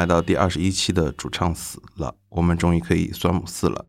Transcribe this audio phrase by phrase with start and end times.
[0.00, 3.84] 来到第二十一期的主唱死了，我们终于可以酸姆四了。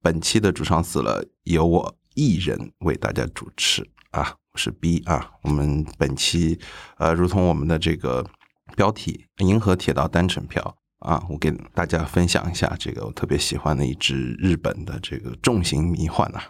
[0.00, 5.32] 本期的主唱死了，由我一人为大家主持啊，我是 B 啊。
[5.42, 6.58] 我们本期
[6.96, 8.26] 呃，如同我们的这个
[8.74, 10.74] 标题《银河铁道单程票》
[11.06, 16.42] 啊，我给大家分享一下这个我特别喜欢的一支日本的这个重型迷幻啊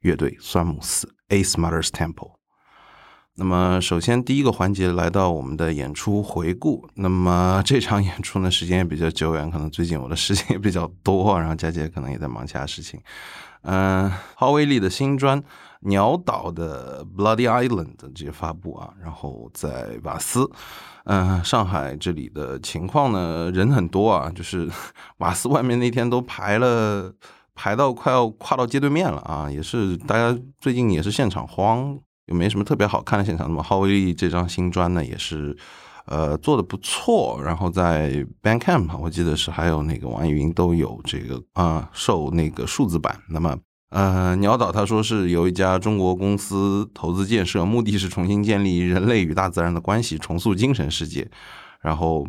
[0.00, 2.32] 乐队酸姆四 Ace Mother's Temple。
[3.34, 6.86] 那么，首先第一个环节来到我们的演出回顾。
[6.96, 13.00] 那么这场演出呢，时间也比较久远，可能最近我的事情也比较多，然后佳姐可能也在忙其他事情。
[13.62, 15.40] 嗯，浩威利的新专
[15.80, 20.50] 《鸟岛的 Bloody Island》这些发布啊，然后在瓦斯，
[21.04, 24.68] 嗯，上海这里的情况呢，人很多啊，就是
[25.18, 27.10] 瓦斯外面那天都排了，
[27.54, 31.98] 排到快要跨到街对面了啊，也是大家最近也是现场慌。
[32.26, 35.56] 又没什么特别好看的现场，那么浩威利这张新专呢，也是，
[36.06, 37.40] 呃，做的不错。
[37.42, 43.20] 然后在 Bandcamp，我记得是还有那个网易云都有这个啊，售那个数字版。
[43.28, 43.58] 那么，
[43.90, 51.30] 呃，鸟岛他说是由一家中国公司投资建设，目的是重新建立人类与大自然的关系，重塑精神世界。
[51.80, 52.26] 然后。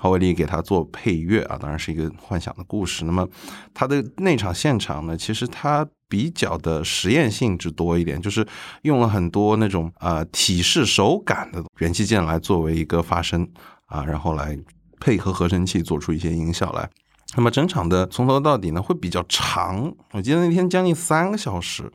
[0.00, 3.04] 郝伟利给他做配乐啊，当然是一个幻想的故事。
[3.04, 3.28] 那么
[3.72, 8.46] 他的那场现场呢，其实他比较的实验性质多一点，就是
[8.82, 13.48] 用了很多那种呃体式手感的元器件来作为一个发声
[13.86, 14.58] 啊，然后来
[15.00, 16.88] 配合合成器做出一些音效来。
[17.34, 21.90] 那么整场的从头到底呢会比较长，我记得那天将近三个小时，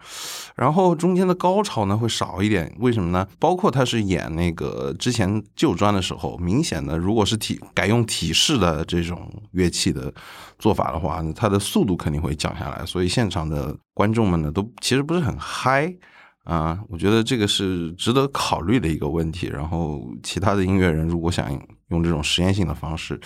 [0.55, 3.27] 然后中间的高潮呢会少一点，为什么呢？
[3.39, 10.11] 包括他是演那个之前旧专的时候，明显的如果是体改用体式的这种乐器的
[10.57, 15.93] 做法的话，它的速度肯定会降下来，所以现场的观众们呢都其实不是很嗨。
[16.43, 19.47] 啊，我觉得这个是值得考虑的一个问题。
[19.47, 21.51] 然后，其他的音乐人如果想
[21.89, 23.19] 用这种实验性的方式，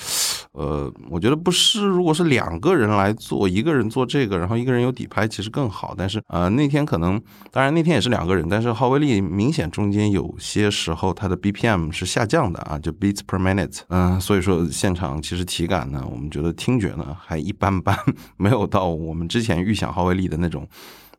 [0.52, 1.86] 呃，我觉得不是。
[1.86, 5.96] 如果是两个人来做，一个人做这个，然后一个人有底拍，其实更好。
[5.98, 7.20] 但是，呃，那天可能，
[7.52, 13.80] 当然那天也是两个人，但是浩威力明显中间有些时候它的 BPM 是下降的啊，就 beats per minute。
[13.90, 17.98] 嗯，所以说现场其实体感呢，我们觉得听觉呢还一般般，
[18.38, 20.68] 没有到我们之前预想浩威力的那种。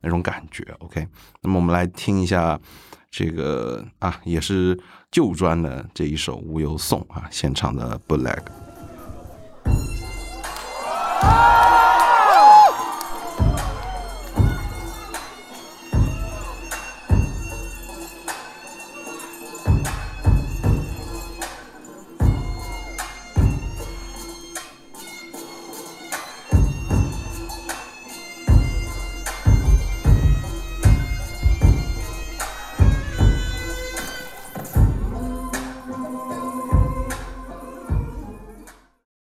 [0.05, 1.07] 那种感觉，OK。
[1.43, 2.59] 那么我们来听一下
[3.13, 4.77] 这个啊，也是
[5.11, 8.43] 旧专的这一首《无忧颂》啊，现场的 Black。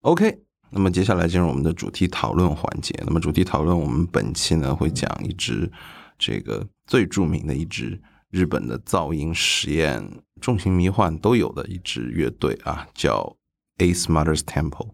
[0.03, 0.37] OK，
[0.69, 2.93] 那么接下来进入我们的主题讨论环节。
[3.05, 5.71] 那么主题讨论，我们本期呢会讲一支
[6.19, 10.05] 这个最著名的一支日本的噪音实验、
[10.41, 13.37] 重型迷幻都有的一支乐队啊，叫
[13.77, 14.89] Ace Mother's Temple，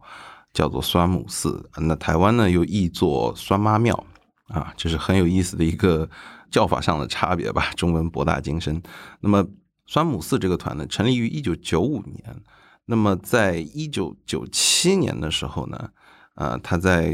[0.53, 1.71] 叫做酸母寺。
[1.77, 4.05] 那台湾呢又译作酸妈庙
[4.49, 6.07] 啊，这是很有意思的一个
[6.51, 7.71] 叫法上的差别吧。
[7.75, 8.79] 中文博大精深。
[9.21, 9.43] 那么
[9.87, 12.43] 酸母寺这个团呢，成立于一九九五年。
[12.91, 15.91] 那么，在一九九七年的时候呢，
[16.33, 17.13] 呃，他在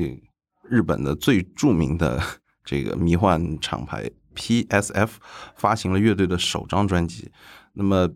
[0.70, 2.18] 日本的最著名的
[2.64, 5.10] 这个迷幻厂牌 PSF
[5.58, 7.30] 发行了乐队的首张专辑。
[7.74, 8.10] 那么，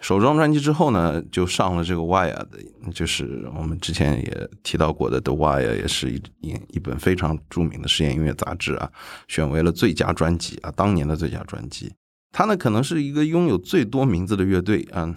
[0.00, 2.60] 首张专辑之后呢，就上了这个 Wire 的，
[2.92, 8.88] 就是我们之前也提到过的 The Wire，也是一一一本非常著名的实验音乐杂志啊，
[9.26, 11.92] 选为了最佳专辑啊，当年的最佳专辑。
[12.30, 15.12] 他呢，可能是一个拥有最多名字的乐队啊。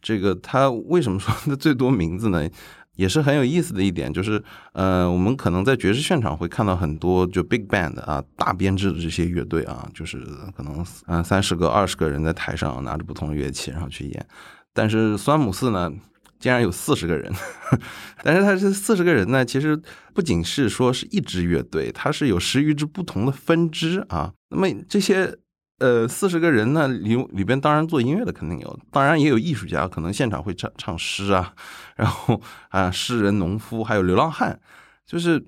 [0.00, 2.48] 这个他为什么说的最多名字呢？
[2.96, 4.42] 也是很有意思的一点，就是
[4.72, 10.20] 呃，我们可能在爵士现场会看到很多就 big band 啊，大编制的这些乐队啊，就是
[10.56, 14.26] 可能嗯三十个、二十个人在台上拿着不同的乐器然后去演。
[14.74, 15.92] 但是酸姆四呢，
[16.40, 17.32] 竟然有四十个人，
[18.24, 19.80] 但是他这四十个人呢，其实
[20.12, 24.32] 不仅是说是一支乐队，它是有十余支不同的分支啊。
[24.50, 25.38] 那么这些。
[25.78, 31.54] 呃，四十个人呢，里里边当然做音乐的肯定有，当然也有艺术家，可能现场会唱唱诗啊，
[31.94, 32.40] 然后
[32.70, 34.58] 啊，诗人、农夫，还有流浪汉，
[35.06, 35.40] 就是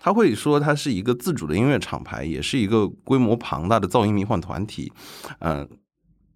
[0.00, 4.92] 他会说他是一个自主的音乐厂牌，也是一个规模庞大的噪音迷幻团体。
[5.38, 5.68] 嗯，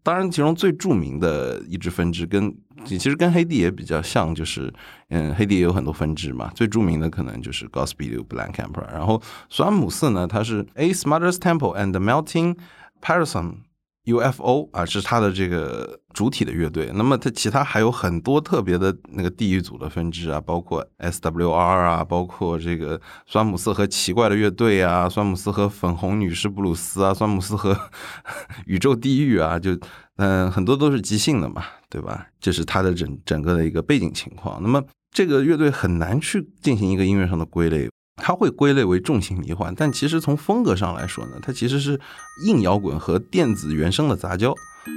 [0.05, 2.55] 当然其中最著名的一支分支跟
[2.85, 4.73] 其实跟黑帝也比较像，就是
[5.09, 12.57] 嗯，黑帝也有很多分支嘛，最著名的可能就是 Gospel Blank Emperor，然后酸姆斯呢，他是 A Smother's Temple and Melting。
[13.03, 13.59] P a r i s o n
[14.05, 16.91] UFO 啊，是他的这个主体的乐队。
[16.95, 27.79] 那么他其他还有很多特别的那个地狱组的分支啊，包括 SWR 啊，包括这个酸姆斯和奇怪的乐队啊，酸姆斯和粉红女士布鲁斯啊，酸姆斯和
[28.67, 29.79] 宇宙地狱啊，就
[30.17, 32.27] 嗯很多都是即兴的嘛，对吧？
[32.41, 34.61] 这是他的整整个的一个背景情况。
[34.61, 34.83] 那么
[35.13, 37.89] 这个乐队很难去进行一个音乐上的归类。
[38.17, 41.99] 它会归类为重型迷幻，但其实从风格上来说呢，它其实是
[42.47, 44.55] 硬摇滚和电子原声的杂交。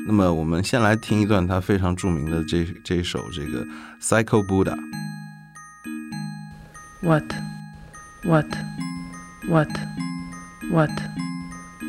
[0.07, 3.65] 那么我们先来听一段它非常著名的这这首这个
[4.01, 4.75] Psycho Buddha。
[7.01, 7.23] What?
[8.23, 8.47] What?
[9.47, 9.69] What?
[10.71, 10.89] What?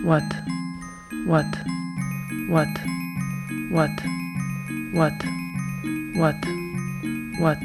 [0.04, 0.22] What?
[1.26, 1.48] What?
[2.50, 2.68] What?
[3.72, 3.90] What?
[4.92, 5.14] What?
[6.14, 6.36] What?
[7.40, 7.58] What?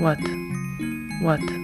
[0.00, 0.18] What?
[1.20, 1.63] What?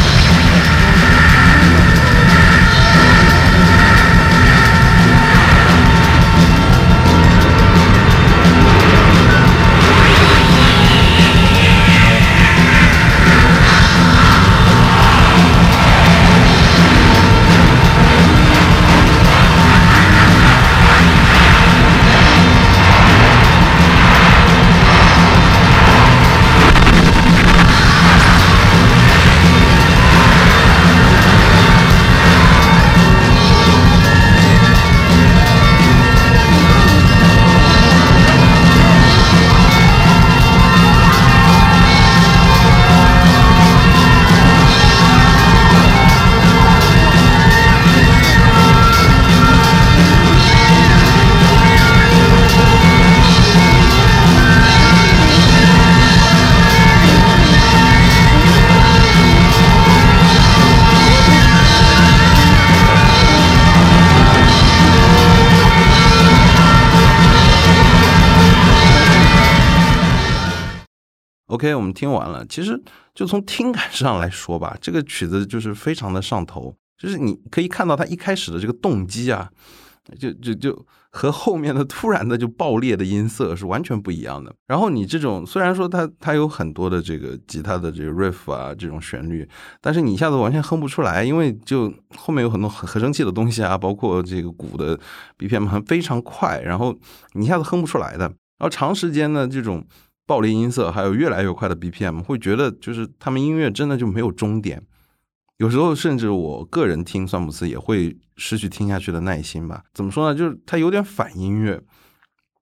[71.61, 72.43] OK，我们听完了。
[72.47, 72.81] 其实
[73.13, 76.73] 就从听感上来说吧，这个曲子就是非常的上头。
[76.97, 79.47] 就是你可以看到它一开始的这个动机啊，
[80.17, 84.51] 就就就和后面的突然的就爆裂的音色是完全不一样的。
[84.65, 89.47] 然后你这种虽然说它它有很多的这个吉他的这个 riff 啊这种旋律，
[89.79, 94.99] 但是你一下子完全哼不出来，因为就后面有很多合成器的东西啊，包括这个鼓的
[95.37, 96.97] BPM 非常快，然后
[97.33, 98.25] 你一下子哼不出来的。
[98.25, 99.85] 然后长时间的这种。
[100.25, 104.81] 暴力音色，还有越来越快的 BPM，会觉得就是他们音乐真的就没有终点。
[105.57, 109.83] 有时候甚至我个人听酸姆斯也会失去听下去的耐心吧。
[109.93, 110.37] 怎么说呢？
[110.37, 111.81] 就是他有点反音乐。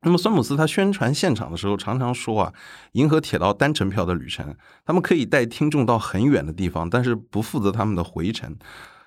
[0.02, 2.54] 那么酸姆斯他宣传现场的时候常常说啊，
[2.94, 8.56] 银河铁道单程票的旅程，他们可以带听众到很远的地方，但是不负责他们的回程。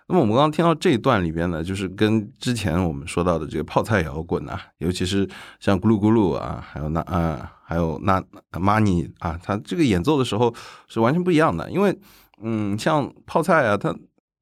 [0.09, 5.27] 那么我们刚刚听到这一段里边呢，就是跟之前我们说到的这个泡菜摇滚啊，尤其是
[5.61, 8.23] 像咕噜咕噜啊，还有那啊，还有那
[8.53, 10.55] money 啊，它这个演奏的时候
[10.89, 11.71] 是完全不一样的。
[11.71, 11.99] 因为
[12.43, 13.97] 嗯，像泡菜啊，它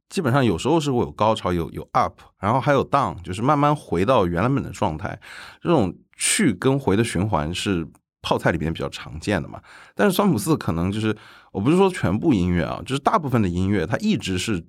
[0.08, 5.18] 基本上有时候是会有高潮，有有 up，然后还有 down，就是慢慢回到原来本的状态。
[5.62, 7.86] 这种去跟回的循环是
[8.20, 9.62] 泡菜里边比较常见的嘛。
[9.94, 11.16] 但是酸普四可能就是，
[11.52, 14.64] 我不是说全部音乐啊，就是大部分的音乐它一直是。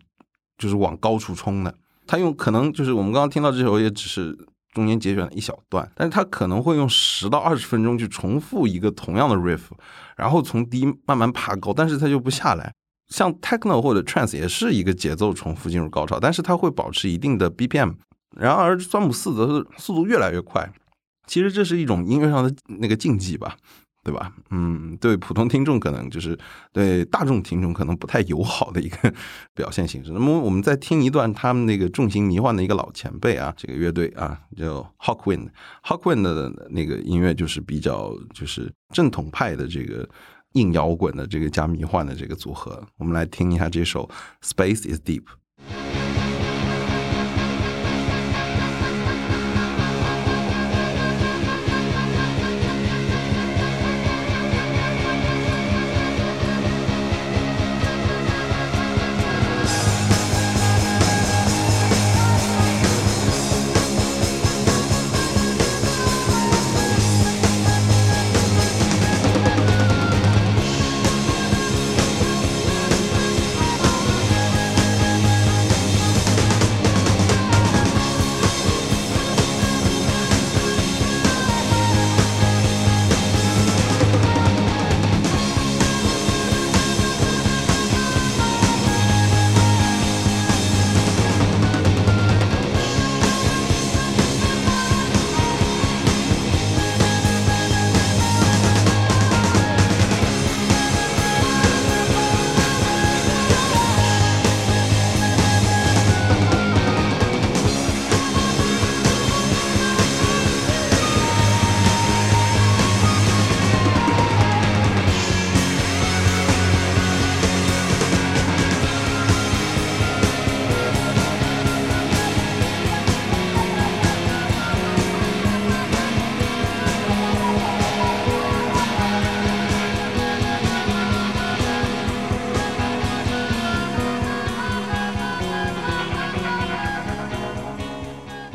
[0.57, 1.73] 就是往高处冲的，
[2.05, 4.37] 他用可能就是我们刚刚听到这首也只是
[4.71, 9.61] 中间节选了一小段，但是他可能会用十到二十分钟去重复一个同样的 riff，
[10.15, 12.73] 然后从低慢慢爬高，但是他就不下来。
[13.09, 17.95] 像 techno 或者 trance 也是一个节奏重复进入高潮，但是它会保持一定的 BPM。
[18.37, 20.71] 然而酸姆四则是速度越来越快，
[21.27, 23.57] 其实这是一种音乐上的那个禁忌吧。
[24.03, 24.33] 对吧？
[24.49, 26.37] 嗯，对普通听众可能就是
[26.73, 29.13] 对大众听众可能不太友好的一个
[29.53, 30.11] 表现形式。
[30.11, 40.07] 那么我们再听一段他们那个重型迷幻的一个老前辈啊，这个乐队啊叫 Hawkwind，Hawkwind 的那个音乐就是比较就是正统派的这个
[40.53, 42.83] 硬摇滚的这个加迷幻的这个组合。
[42.97, 44.09] 我们来听一下这首
[44.41, 45.23] Space is Deep。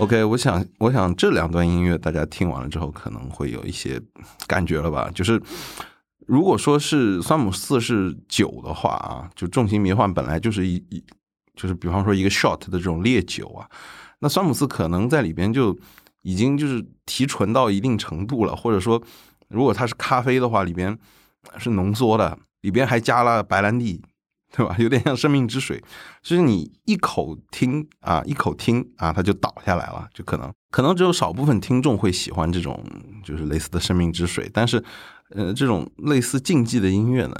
[0.06, 4.00] OK，我想，我想这两段音乐大家听完了之后，可能会有一些
[4.46, 5.10] 感觉了吧？
[5.12, 5.42] 就是
[6.28, 11.04] 如果说是酸姆四是酒的话啊，就重型迷幻本来就是一一，
[11.56, 13.68] 就是比方说一个 shot 的这种烈酒啊，
[14.20, 15.76] 那酸姆四可能在里边就
[16.22, 19.02] 已经就是提纯到一定程度了，或者说
[19.48, 20.96] 如果它是咖啡的话，里边
[21.58, 24.00] 是浓缩的，里边还加了白兰地。
[24.54, 24.74] 对吧？
[24.78, 25.82] 有点像生命之水，
[26.22, 30.08] 就是你一口听啊，一口听啊，它就倒下来了。
[30.14, 32.82] 就可能，可能只有少部分听众会喜欢这种，
[33.24, 34.48] 就是类似的生命之水。
[34.54, 34.82] 但是，
[35.30, 37.34] 呃，这种类似竞技的音乐呢，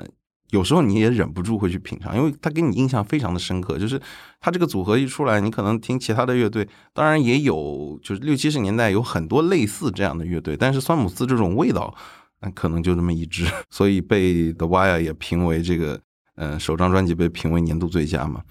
[0.51, 3.79] 有时候你也忍不住会去品尝，因为它给你印象非常的深刻。
[3.79, 3.99] 就是
[4.41, 11.95] 它这个组合一出来，你可能听其他的乐队，当然也有，就是六七十年代有很多类似这样的乐队，但是酸姆斯这种味道，
[12.41, 15.99] 那可能就这么一支， 所以被 The Wire 也评为这个。
[16.37, 18.43] 嗯，首张专辑被评为年度最佳嘛？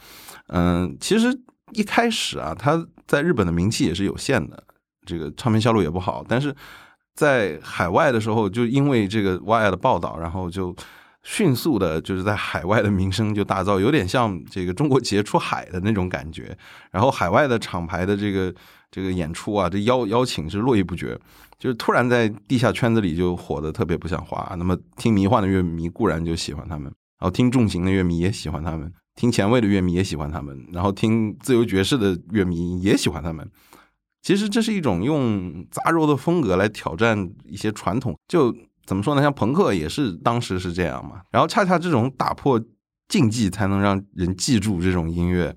[0.48, 1.36] 嗯，其实
[1.72, 4.64] 一开始啊，他在日本的名气也是有限的，
[5.06, 6.26] 这个唱片销路也不好。
[6.28, 6.56] 但是
[7.14, 10.76] 在海外的时候，就因为这个 Y 的报道，然后就
[11.24, 16.58] 迅速的，就是在海外的名声就大噪，有点像这个中国杰出海的那种感觉。
[16.92, 18.54] 然后海外的厂牌的这个
[18.92, 21.20] 这个演出啊，这邀邀请是络绎不绝，
[21.58, 24.56] 就是突然在地下圈子里就火的特别不像话。
[24.58, 26.92] 那么听迷幻的乐迷固然就喜欢他们。
[27.20, 33.50] 然后听重型的乐迷也喜欢他们，听前卫的乐迷也喜欢他们，然后听自由爵士的乐迷也喜欢他们。
[34.22, 38.54] 其实这是一种用杂糅的风格来挑战一些传统，就
[38.86, 39.22] 怎么说呢？
[39.22, 41.22] 像朋克也是当时是这样嘛。
[41.32, 42.60] 然后恰恰这种打破
[43.08, 45.56] 禁忌，才能让人记住这种音乐。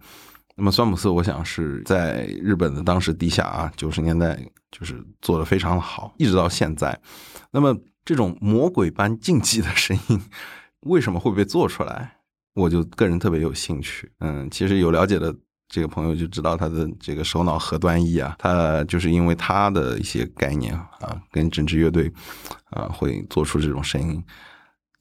[0.54, 4.38] 那么酸姆斯，我想是在日本的当时地下啊，九十年代
[4.70, 7.00] 就是做的非常好，一直到现在。
[7.50, 7.74] 那么
[8.04, 10.20] 这种魔鬼般禁忌的声音。
[10.86, 12.16] 为什么会被做出来？
[12.54, 14.10] 我就个人特别有兴趣。
[14.20, 15.34] 嗯，其实有了解的
[15.68, 22.12] 这个朋友就知道他的这个首脑何端一啊，他就是因为他的一些概念啊，跟整支乐队
[22.70, 24.24] 啊会做出这种声音。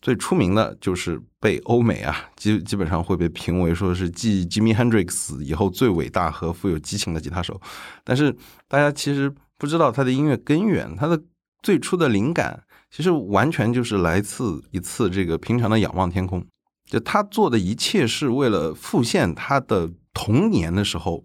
[0.01, 7.60] 最出名的就是被欧美啊基基本上会被评为说是继 Jimmy Hendrix 以后最伟大和富有激情的吉他手。
[8.03, 8.36] 但是
[8.67, 11.19] 大家其实不知道他的音乐根源，他的
[11.63, 12.63] 最初的灵感。
[12.89, 16.46] 其实完全就是来自一次这个平常的仰望天空，
[16.86, 21.24] 就他做的一切是为了复现他的童年的时候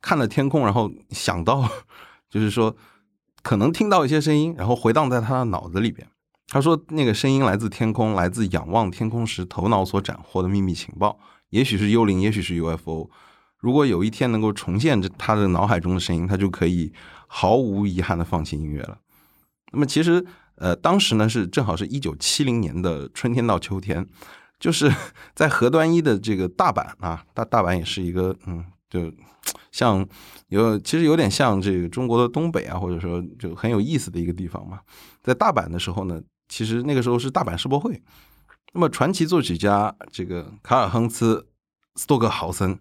[0.00, 1.68] 看了天空，然后想到，
[2.30, 2.76] 就是说
[3.42, 6.06] 可能听到一些声音，然后回荡在他的脑子里边。
[6.48, 11.18] 他说那个声音来自天空，来自仰望天空时头脑所斩获的秘密情报，
[11.50, 13.10] 也许是幽灵，也许是 UFO。
[13.58, 16.92] 如果有一天能够重现这他的脑海中的声音，他就可以
[17.26, 18.98] 毫无遗憾的放弃音乐了。
[19.72, 20.24] 那么其实。
[20.56, 24.06] 呃，当时呢是正好是一九七零年的春天到秋天，
[24.58, 24.90] 就是
[25.34, 29.12] 在河端一的这个大阪啊，大大阪也是一个嗯，就
[29.70, 30.06] 像
[30.48, 34.80] 有其实有点像这个中国的东北啊，或者说就很有意思的一个地方嘛。
[35.22, 38.02] 在大阪的时候呢，其实那个时候是大阪世博会，
[38.72, 41.46] 那么传奇作曲家这个卡尔亨茨
[41.96, 42.78] 斯托克豪森，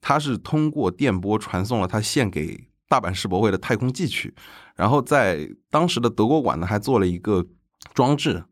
[0.00, 2.69] 他是通过电波传送了他献给。
[2.90, 4.34] 大阪世博会的太空寄曲，
[4.74, 7.46] 然后在当时的德国馆呢，还做了一个
[7.94, 8.42] 装置，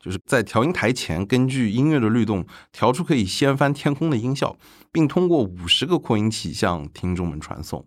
[0.00, 4.56] 就是在调音台前，根据音乐的律动，调出可以掀翻天空的音效，
[4.90, 7.86] 并通过五十个扩音器向听众们传送。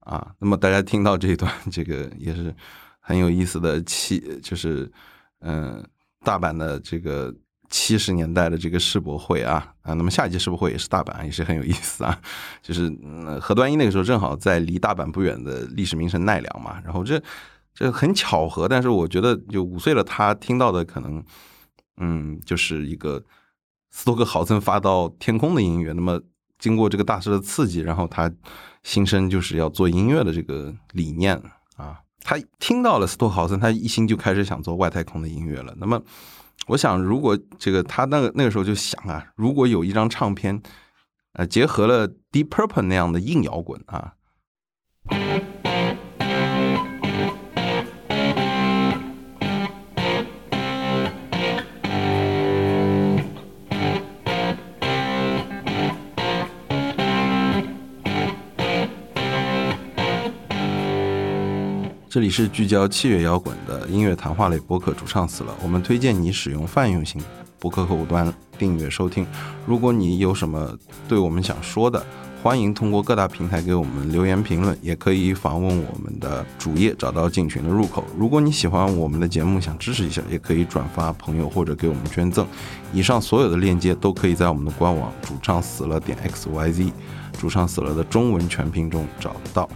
[0.00, 2.54] 啊，那么大家听到这一段，这个也是
[3.00, 4.90] 很有意思的七，就是
[5.40, 5.82] 嗯，
[6.24, 7.34] 大阪的这个
[7.70, 12.18] 七十年代的这个世博会啊啊，那么下一届世博会也是大阪，也是很有意思啊。
[12.60, 17.22] 就是嗯何端一那个时候正好在离大阪不远的历史名城奈良嘛，然后这。
[17.74, 21.24] 这很巧合，但是我觉得就五岁了，他听到的可能，
[21.96, 23.24] 嗯，就是一个
[23.90, 25.92] 斯托克豪森发到天空的音乐。
[25.92, 26.20] 那么
[26.58, 28.30] 经过这个大师的刺激，然后他
[28.82, 31.40] 心生就是要做音乐的这个理念
[31.76, 32.00] 啊。
[32.20, 35.74] 他听到了斯托克豪森，他一心就开始想做外太空的音乐了。
[35.78, 36.00] 那么
[36.68, 40.62] 我想，如果这个他那个那个时候就想啊，如果有一张唱片，
[41.32, 44.14] 呃，结合了 Deep Purple 那样的硬摇滚啊。
[62.12, 65.54] 这里是聚焦器乐摇滚的音乐谈话类播客，主唱死了。
[65.62, 67.18] 我们推荐你使用泛用型
[67.58, 69.26] 播客客户端订阅收听。
[69.64, 70.76] 如果你有什么
[71.08, 72.04] 对我们想说的，
[72.42, 78.04] 欢迎通过各大平台给我们留言评论，也可以访问我们的主页找到进群的入口。
[78.18, 82.46] 如果你喜欢我们的节目，想支持一下，也可以转发朋友或者给我们捐赠。
[82.92, 86.92] 以上所有的链接都可以在我们的官网主唱死了点 x y z，
[87.38, 89.66] 主唱死了的中文全拼中找到。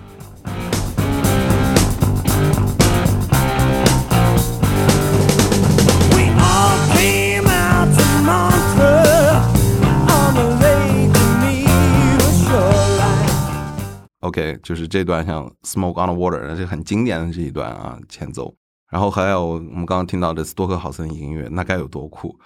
[14.26, 18.52] OK，就是这段像 Smoke on the Water，这很经典的这一段啊前奏。
[18.90, 22.36] 然后还有我们刚刚听到的斯托克豪森音乐，那该有多酷！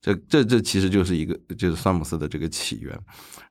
[0.00, 2.98] 这这这其实就是一个就是萨姆斯的这个起源。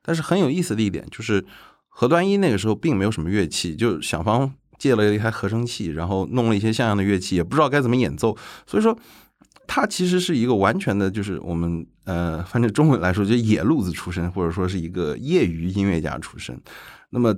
[0.02, 1.42] 但是很有意思的一点就是，
[1.88, 8.36] 何端一那个时候并没有什么乐器，就想方借了一台合成器，然后弄了一些像样的乐器，也不知道该怎么演奏。
[8.66, 8.98] 所以说，
[9.66, 16.58] 他其实是一个完全的，就是我们呃，反正中文来说，就野路子出身，或者说是一个业余音乐家出身。
[17.10, 17.34] 那么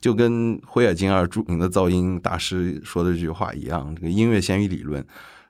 [0.00, 5.04] 就跟辉尔金二著名的噪音大师说的这句话一样，这个音乐先于理论，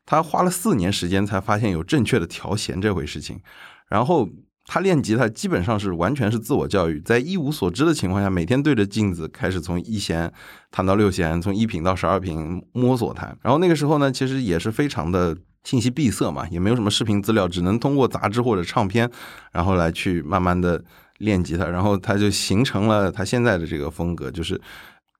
[0.04, 3.40] 他花了四年时间才发现有正确的调弦这回事情，
[3.88, 4.28] 然后。
[4.68, 10.32] 他练吉他基本上是完全是自我教育，在一无所知的情况下，每天对着镜子开始从一弦
[10.72, 13.38] 弹到六弦，从一品到十二品摸索弹。
[13.42, 19.08] 然后那个时候呢，其实也是非常的信息闭塞嘛，也没有什么视频资料，只能通过杂志或者唱片，
[19.52, 20.84] 然后来去慢慢的
[21.18, 21.66] 练吉他。
[21.66, 24.60] 然后他就形成了他现在的这个风格，就是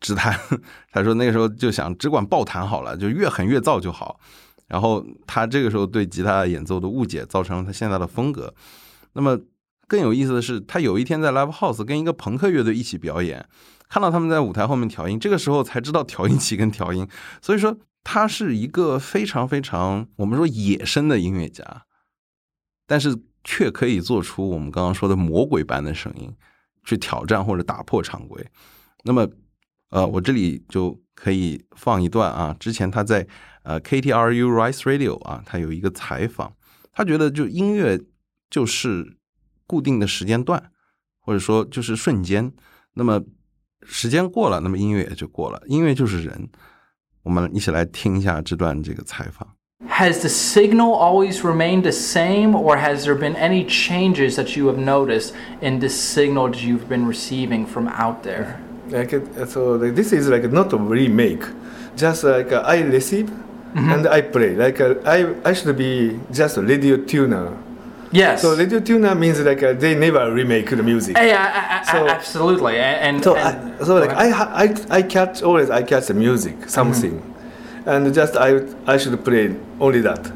[0.00, 0.38] 只弹。
[0.92, 4.18] 他说那个时候就想只管爆弹好了，就越狠越燥就好。
[4.68, 8.52] 然后他这个时候对吉他演奏的误解，造成了他现在的风格。
[9.12, 9.38] 那么
[9.86, 13.48] 更有意思的是，他有一天在 Live House 跟一个朋克乐队一起表演，
[13.88, 17.08] 看到他们在舞台后面调音，这个时候才知道调音器跟调音。
[17.40, 21.84] 所以说，他是一个非常非常我们说野生的音乐家，
[22.88, 26.30] 但是却可以做出我们刚刚说的魔鬼般的声音，
[26.84, 28.46] 去挑战或者打破常规。
[29.04, 29.26] 那么，
[29.88, 33.26] 呃，我这里就可以放一段啊，之前他在
[33.62, 36.52] 呃 KTRU Rice Radio 啊，他有一个采访，
[36.92, 37.98] 他觉得就音乐。
[38.48, 39.18] 就是
[39.66, 40.70] 固定的时间段，
[41.18, 42.52] 或者说就是瞬间。
[42.94, 43.20] 那么
[43.82, 45.60] 时间过了，那么音乐也就过了。
[45.66, 46.48] 音乐就是人。
[47.24, 49.55] 我们一起来听一下这段这个采访。
[49.88, 54.78] Has the signal always remained the same, or has there been any changes that you have
[54.78, 58.58] noticed in the signal that you've been receiving from out there?
[58.88, 61.42] like uh, so this is like not a remake
[61.96, 63.28] just like uh, i receive
[63.74, 64.54] and i play.
[64.54, 67.50] Like uh, i i should be just a radio tuner.
[68.12, 68.42] Yes.
[68.42, 71.18] so radio tuner means like uh, they never remake the music.
[71.18, 72.78] Hey, I, I, I, So- absolutely.
[72.78, 74.28] And, and, so and- I, so like I,
[74.64, 77.20] I i catch always i catch the music something
[77.86, 80.30] and just i i should play only that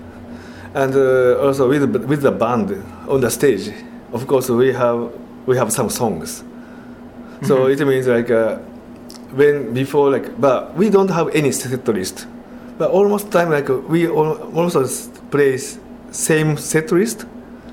[0.74, 2.68] and uh, also with the- with the band
[3.08, 3.72] on the stage
[4.12, 5.10] of course we have
[5.46, 6.44] we have some songs
[7.42, 8.56] so it means like uh,
[9.34, 12.26] when before like but we don't have any set list
[12.78, 14.86] but almost time like we al- also
[15.30, 15.56] play
[16.10, 17.24] same set list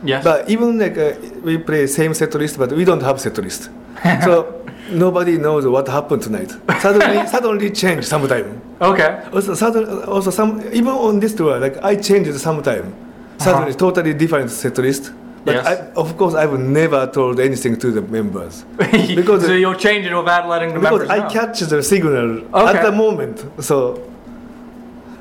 [0.04, 0.24] yes.
[0.24, 1.14] but even like uh,
[1.44, 3.70] we play same set list, but we don't have set list.
[4.24, 6.52] so nobody knows what happened tonight.
[6.80, 8.62] Suddenly, suddenly change sometime.
[8.82, 9.24] Okay.
[9.34, 12.94] Also, sudden, also some even on this tour, like I changed sometime.
[13.40, 15.12] Suddenly, totally different set list.
[15.46, 15.66] But Yes.
[15.68, 18.66] I, of course, I've never told anything to the members
[19.16, 22.78] Because- so you'll change it without letting the because members I catch the signal Okay.
[22.78, 23.46] at the moment.
[23.64, 24.02] So.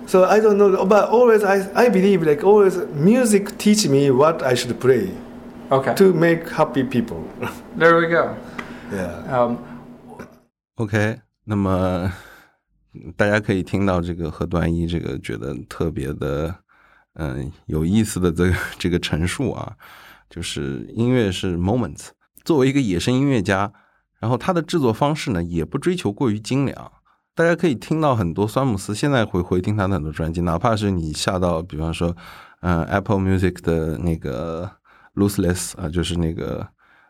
[0.06, 4.40] So I don't know, but always I, I believe like always music teach me what
[4.42, 5.10] I should play
[5.70, 5.94] okay.
[5.96, 7.22] to make happy people.
[7.76, 8.34] There we go.
[8.92, 9.26] yeah.
[9.28, 9.58] Um,
[10.76, 12.10] OK，那么
[13.16, 16.54] 大家可以听到这个何端一这个觉得特别的
[17.14, 19.74] 嗯有意思的这个这个陈述啊，
[20.28, 22.08] 就是音乐是 moments。
[22.44, 23.72] 作为一个野生音乐家，
[24.20, 26.92] 然后他的制作方式呢也不追求过于精良。
[27.34, 32.16] 大家可以听到很多酸姆斯现在回回听他的很多专辑，哪怕是你下到比方说
[32.60, 34.70] 嗯 Apple Music 的那个
[35.14, 36.66] Lossless 啊，就是那个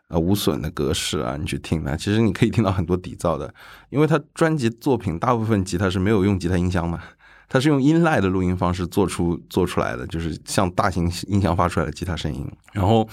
[0.09, 3.53] 呃无损的格式啊，你去听它，其实你可以听到很多底噪的，
[3.89, 7.01] 因为他专辑作品大部分吉他是没有用吉他音箱嘛，
[7.49, 12.45] 它是用音赖的录音方式做出做出来的，就是像大型音箱发出来的吉他声音。
[12.73, 13.07] 然后，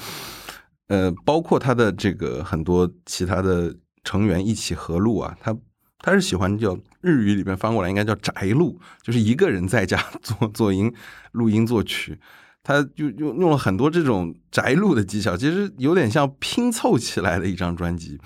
[0.89, 5.57] 呃，包括他的这个很多其他的成员一起合录啊，他
[5.99, 10.93] 他是喜欢叫日语里边翻过来应该叫宅录，就是一个人在家 做做音、
[11.33, 12.19] 录音、作曲。
[12.65, 18.19] 他就用用了很多这种宅录的技巧，其实有点像拼凑起来的一张专辑。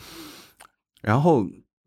[1.02, 1.44] 然后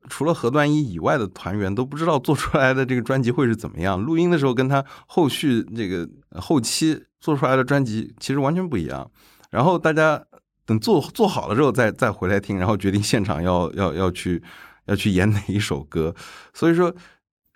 [0.10, 4.00] 除了何端一以外的团员都不知道做出来的这个专辑会是怎么样。
[4.00, 9.10] 录音的时候跟他后续这个后期做出来的专辑其实完全不一样。
[9.50, 10.22] 然后大家
[10.66, 14.44] 等做做好了之后再再回来听，然后决定现场要要要去
[14.88, 16.14] 要去演哪一首歌。
[16.54, 16.94] 所以说。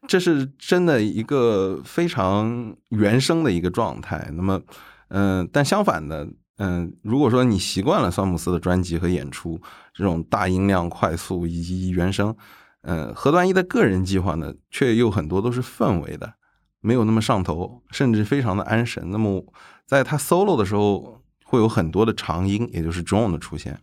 [0.10, 4.30] 这是真的一个非常原生的一个状态。
[4.34, 4.62] 那么，
[5.10, 9.60] 嗯、但相反的，嗯、如果说你习惯了酸姆斯的专辑和演出
[9.94, 12.36] 这种大音量、快速以及原声，
[12.82, 16.34] 嗯、何端一的个人计划呢，却又很多都是氛围的，
[16.82, 19.12] 没有那么上头，甚至非常的安神。
[19.12, 19.44] 那么，
[19.86, 23.80] 在他 solo 的时候，会有很多的长音，也就是 drone 的出现。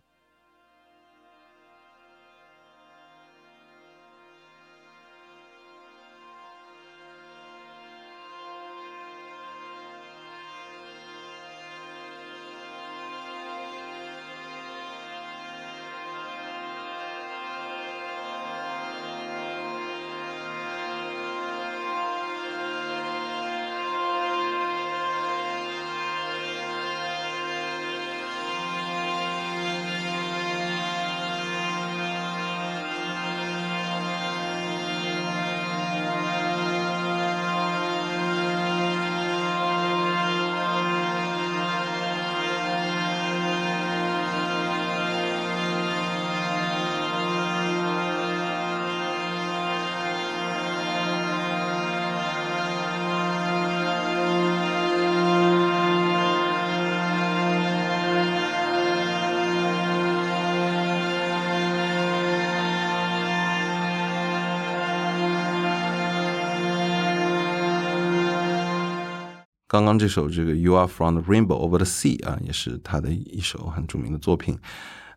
[69.73, 74.59] 刚刚这首这个 You Are From the Rainbow Over the Sea 啊，也是他的一首很著名的作品。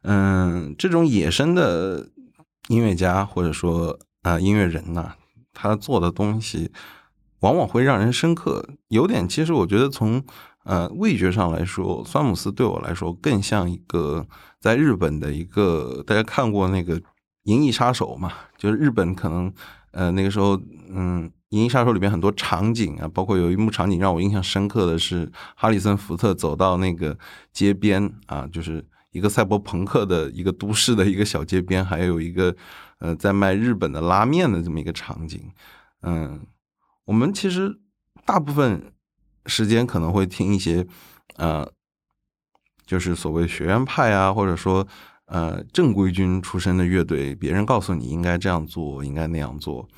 [0.01, 2.09] 嗯，这种野生的
[2.69, 5.13] 音乐家或者说啊、音乐人呐、
[5.53, 6.73] 他做的东西
[7.41, 8.67] 往往会让人深刻。
[8.89, 10.25] 有点，其实我觉得从
[10.65, 14.27] 呃味觉上来说，酸姆斯对我来说更像一个
[14.59, 16.99] 在日本的一个大家看过那个
[17.43, 19.53] 《银翼杀手》嘛，就是日本可能
[19.91, 21.31] 呃那个时候嗯。
[21.51, 27.17] 《银翼杀手》里面很多场景啊，包括有一幕场景让我印象深刻的是，哈里森福特走到那个
[27.53, 32.55] 街边啊，就是一个赛博朋克的一个都市的一个小街边，还有一个
[32.99, 35.41] 呃在卖日本的拉面的这么一个场景。
[36.03, 36.45] 嗯，
[37.05, 37.79] 我们其实
[38.25, 38.93] 大部分
[39.47, 40.85] 时间可能会听一些
[41.37, 41.71] 呃，
[42.85, 44.85] 就是所谓学院派啊，或者说
[45.27, 49.89] 呃正规军出身的乐队，别人告诉你应该这样做，应该那样做，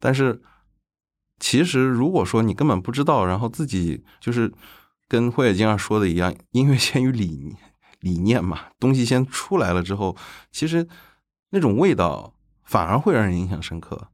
[0.00, 0.40] 但是。
[1.38, 4.52] 其实，如果说你根本不知道，然后自己就是
[5.06, 7.54] 跟霍野金二说的一样，音乐先于理
[8.00, 10.16] 理念嘛，东西先出来了之后，
[10.50, 10.88] 其实
[11.50, 14.08] 那种味道反而会让人印象深刻。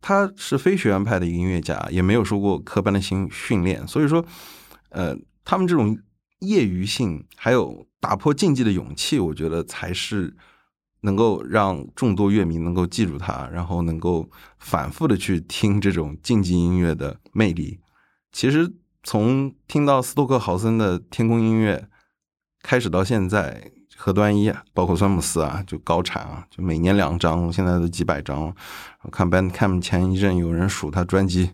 [0.00, 4.24] 他是非学院派的音乐家，也没有受过科班的训训练，所以说，
[4.90, 5.98] 呃，他们这种
[6.38, 10.36] 业余性还有打破禁忌的勇气，我觉得才是。
[11.02, 17.78] 能够让众多乐迷能够记住他，然后能够反复的去听这种竞技音乐的魅力。
[18.32, 21.88] 其实从听到斯托克豪森的天空音乐
[22.62, 28.54] 开始到现在，何端一包括詹姆斯啊，就高产啊，就每年两张，现在都几百张。
[29.02, 31.50] 我看 Bandcamp 前一阵有人数他专辑，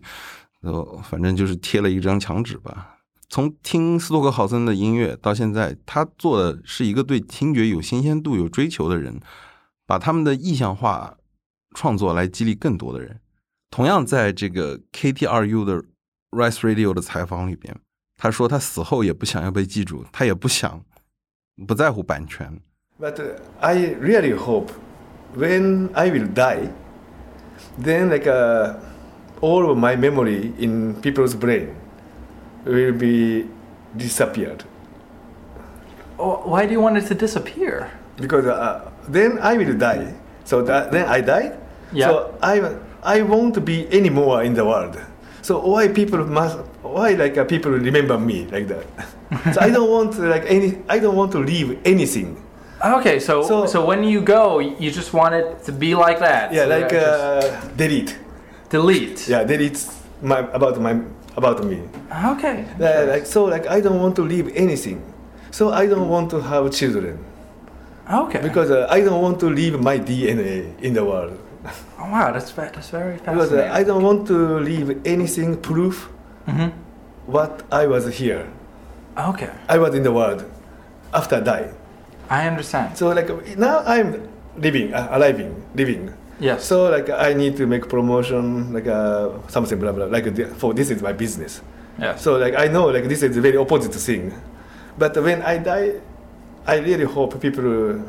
[0.61, 2.94] 呃，反正就是贴了一张墙纸吧。
[3.27, 9.19] 从听斯托克豪森的音乐到现在，他做的是一个对听觉有新鲜度、有追求的人，
[9.85, 11.17] 把他们的意象化
[11.75, 13.19] 创作来激励更多的人。
[13.69, 15.83] 同样，在这个 KTRU 的
[16.31, 17.75] Rice Radio 的采访里边，
[18.15, 20.83] 他说他死后也不想要被记住，他也不想
[21.67, 22.61] 不在乎版权。
[22.99, 23.21] But
[23.59, 24.69] I really hope
[25.35, 26.69] when I will die,
[27.81, 28.75] then like uh,
[29.41, 31.69] all of my memory in people's brain
[32.65, 33.47] will be
[33.97, 34.63] disappeared
[36.17, 37.91] Oh, why do you want it to disappear?
[38.17, 40.13] because uh, then I will die.
[40.45, 41.59] So that, then I died.
[41.91, 42.07] Yeah.
[42.07, 44.95] So I I won't be anymore in the world.
[45.41, 48.85] So why people must why like uh, people remember me like that?
[49.53, 52.39] so I don't want like any I don't want to leave anything.
[52.79, 56.53] Okay, so, so So- when you go, you just want it to be like that.
[56.53, 58.15] Yeah, So like uh, delete.
[58.69, 59.27] delete.
[59.27, 59.83] Yeah, delete
[60.21, 60.95] my about my
[61.37, 61.81] about me.
[62.33, 62.65] Okay.
[62.79, 65.01] Uh, like so, like I don't want to leave anything.
[65.51, 67.17] So I don't want to have children
[68.11, 68.41] Okay.
[68.41, 71.37] because uh, I don't want to leave my DNA in the world.
[71.99, 73.71] oh, wow, that's ve- that's very Because fascinating.
[73.71, 76.09] uh, I don't want to leave anything proof
[76.47, 76.71] Mhm.
[77.25, 78.45] what I was here.
[79.17, 80.43] Okay, I was in the world
[81.13, 81.67] after I die.
[82.29, 82.97] I understand.
[82.97, 85.39] So like now I'm living, uh, alive,
[85.73, 86.13] living.
[86.39, 86.65] Yes.
[86.65, 90.05] So like I need to make promotion, like uh, something blah blah.
[90.05, 91.61] Like for this is my business.
[91.99, 92.15] Yeah.
[92.15, 94.33] So like I know like this is a very opposite thing,
[94.97, 96.01] but when I die,
[96.67, 98.01] I really hope people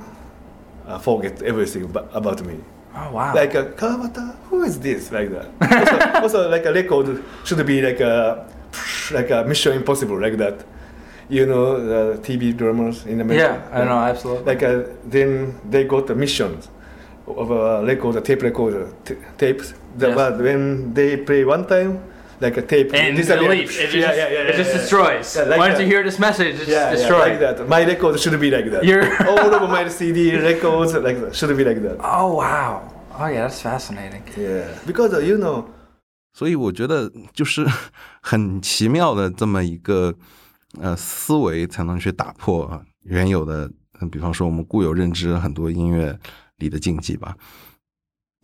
[0.86, 2.58] uh, forget everything about, about me.
[2.96, 3.34] oh wow.
[3.34, 5.12] Like uh, Kawabata, who is this?
[5.12, 5.46] Like that.
[5.60, 8.48] also, also, like a record should be like a
[9.12, 10.64] like a Mission Impossible like that.
[11.28, 13.62] You know the TV dramas in America.
[13.70, 14.44] yeah, I know absolutely.
[14.44, 16.68] Like uh, then they got the missions
[17.27, 19.73] of a record, a tape recorder, t- tapes.
[19.97, 20.15] The, Yes.
[20.15, 21.99] But when they play one time,
[22.39, 23.43] like a tape and disappear.
[23.49, 23.69] delete.
[23.69, 25.35] It just, yeah, yeah, yeah, it just yeah, destroys.
[25.35, 25.83] Yeah, like Why don't that.
[25.83, 26.55] you hear this message?
[26.61, 27.29] It's Yeah, yeah, destroyed.
[27.29, 27.67] like that.
[27.67, 28.83] My record should be like that.
[28.83, 31.97] You're- All of my CD records like that should be like that.
[31.99, 32.81] Oh wow.
[33.19, 34.23] Oh yeah, that's fascinating.
[34.37, 35.65] Yeah, because uh, you know.
[36.33, 37.67] 所以我觉得就是
[38.21, 40.15] 很奇妙的这么一个
[40.79, 46.17] 呃思维，才能去打破原有的，呃比方说我们固有认知很多音乐
[46.58, 47.36] 里的禁忌吧。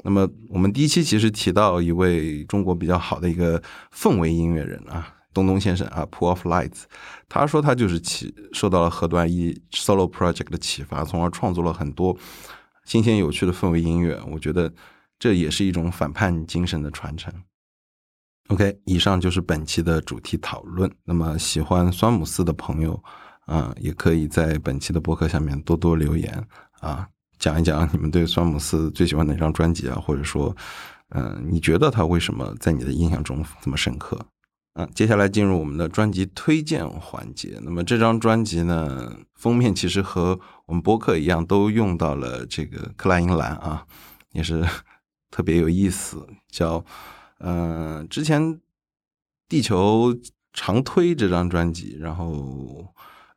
[0.05, 3.63] 那么我们第一期其实提到一位中国比较好的一个
[3.95, 6.85] 氛围音乐人啊，东东先生啊，Pool of Lights，
[7.29, 12.17] 他说他就是启受到了河段一 solo project 的启发，从而创作了很多
[12.85, 14.21] 新鲜有趣的氛围音乐。
[14.29, 14.73] 我觉得
[15.19, 17.33] 这也是一种反叛精神的传承。
[18.49, 20.91] OK，以上就是本期的主题讨论。
[21.05, 23.01] 那么喜欢酸姆斯的朋友，
[23.47, 26.45] 啊、也可以在本期的博客下面多多留言
[26.81, 27.09] 啊，
[27.43, 30.55] 讲一讲你们对酸姆斯最喜欢哪张专辑啊，或者说，
[31.09, 34.17] 嗯、你觉得他为什么在你的印象中这么深刻？
[34.75, 37.59] 啊，接下来进入我们的专辑推荐环节。
[37.65, 43.85] 那么这张专辑呢，封面其实和我们播客一样，都用到了这个克莱因蓝啊，
[44.31, 44.65] 也是
[45.29, 46.85] 特别有意思，叫
[47.39, 48.61] 呃，之前
[49.49, 50.17] 地球
[50.53, 52.87] 常推这张专辑，然后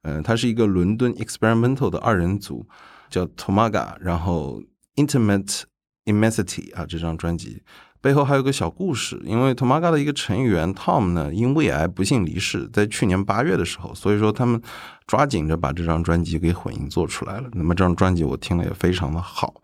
[0.04, 2.68] 呃，它是一个伦敦 experimental 的二人组，
[3.10, 4.62] 叫 Tomaga，然后
[4.96, 5.64] Intimate
[6.06, 7.64] Immensity 啊，这张专辑
[8.02, 14.62] 背后还有个小故事，因为 Tomaga 的一个成员 Tom 呢，因胃癌不幸离世，在去年八月的时候，所以说他们
[15.08, 17.50] 抓紧着把这张专辑给混音做出来了。
[17.54, 19.56] 那么这张专辑我听了也非常的好，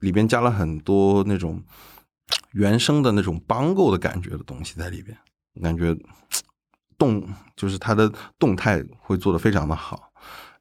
[0.00, 1.62] 里边加了很多那种
[2.52, 5.16] 原声的那种邦构的感觉的东西在里边，
[5.62, 5.96] 感觉
[6.98, 10.07] 动就是它的动态会做得非常的好。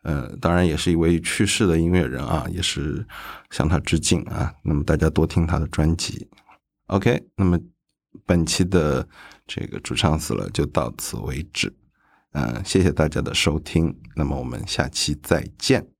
[0.08, 3.06] 呃，当然也是一位去世的音乐人啊，也是
[3.52, 4.54] 向他致敬啊。
[4.64, 6.26] 那么大家多听他的专辑。
[6.86, 7.60] OK，那么
[8.26, 9.06] 本期的
[9.46, 11.76] 这个主唱死了就到此为止。
[12.32, 15.97] 嗯、谢谢大家的收听，那么我们下期再见。